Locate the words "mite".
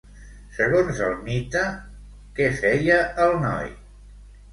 1.27-1.61